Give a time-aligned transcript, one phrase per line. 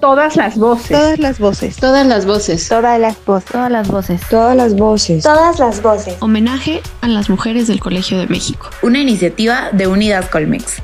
[0.00, 0.88] Todas las voces.
[0.88, 1.76] Todas las voces.
[1.76, 2.68] Todas las voces.
[2.68, 3.50] Todas las voces.
[3.50, 4.20] Todas las voces.
[4.30, 5.22] Todas las voces.
[5.22, 6.16] Todas las voces.
[6.20, 8.70] Homenaje a las mujeres del Colegio de México.
[8.82, 10.76] Una iniciativa de Unidas Colmex.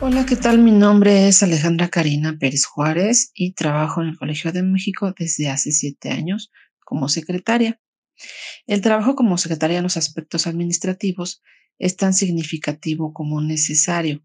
[0.00, 0.58] Hola, ¿qué tal?
[0.58, 5.50] Mi nombre es Alejandra Karina Pérez Juárez y trabajo en el Colegio de México desde
[5.50, 6.50] hace siete años
[6.82, 7.78] como secretaria.
[8.66, 11.42] El trabajo como secretaria en los aspectos administrativos
[11.78, 14.22] es tan significativo como necesario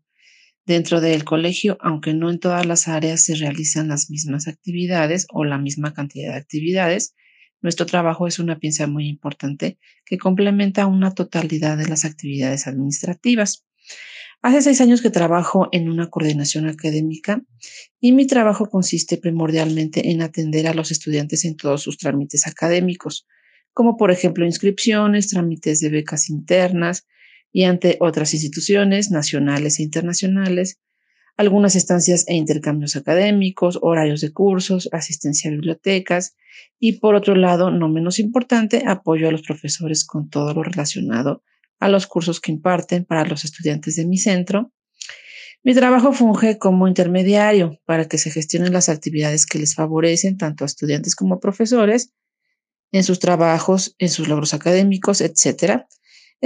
[0.65, 5.45] Dentro del colegio, aunque no en todas las áreas se realizan las mismas actividades o
[5.45, 7.13] la misma cantidad de actividades,
[7.61, 13.65] nuestro trabajo es una pieza muy importante que complementa una totalidad de las actividades administrativas.
[14.41, 17.43] Hace seis años que trabajo en una coordinación académica
[17.99, 23.27] y mi trabajo consiste primordialmente en atender a los estudiantes en todos sus trámites académicos,
[23.73, 27.07] como por ejemplo inscripciones, trámites de becas internas,
[27.55, 30.81] y ante otras instituciones nacionales e internacionales,
[31.37, 36.35] algunas estancias e intercambios académicos, horarios de cursos, asistencia a bibliotecas
[36.79, 41.43] y, por otro lado, no menos importante, apoyo a los profesores con todo lo relacionado
[41.79, 44.73] a los cursos que imparten para los estudiantes de mi centro.
[45.63, 50.65] Mi trabajo funge como intermediario para que se gestionen las actividades que les favorecen tanto
[50.65, 52.11] a estudiantes como a profesores
[52.91, 55.87] en sus trabajos, en sus logros académicos, etcétera,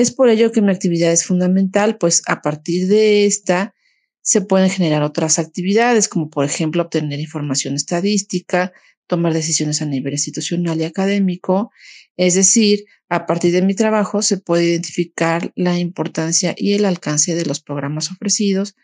[0.02, 3.76] es por ello que mi actividad es fundamental, pues a partir de esta
[4.22, 8.72] se pueden generar otras actividades, como por ejemplo obtener información estadística,
[9.08, 11.72] tomar decisiones a nivel institucional y académico.
[12.16, 17.36] Es decir, a partir de mi trabajo se puede identificar la importancia y el alcance
[17.36, 18.76] de los programas ofrecidos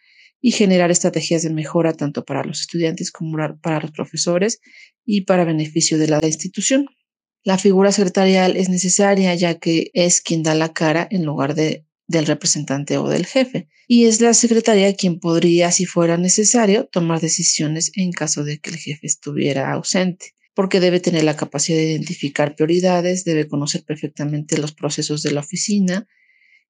[0.41, 4.59] y generar estrategias de mejora tanto para los estudiantes como para los profesores
[5.05, 6.87] y para beneficio de la institución.
[7.45, 11.85] La figura secretarial es necesaria ya que es quien da la cara en lugar de,
[12.07, 13.69] del representante o del jefe.
[13.87, 18.71] Y es la secretaria quien podría, si fuera necesario, tomar decisiones en caso de que
[18.71, 24.57] el jefe estuviera ausente porque debe tener la capacidad de identificar prioridades, debe conocer perfectamente
[24.57, 26.07] los procesos de la oficina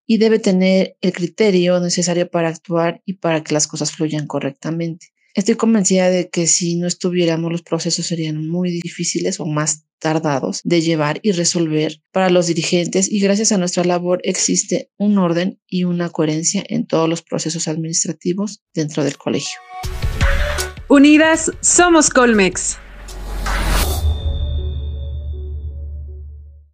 [0.08, 5.14] y debe tener el criterio necesario para actuar y para que las cosas fluyan correctamente.
[5.36, 10.62] Estoy convencida de que si no estuviéramos los procesos serían muy difíciles o más tardados
[10.64, 15.60] de llevar y resolver para los dirigentes y gracias a nuestra labor existe un orden
[15.68, 19.60] y una coherencia en todos los procesos administrativos dentro del colegio.
[20.88, 22.85] Unidas somos Colmex.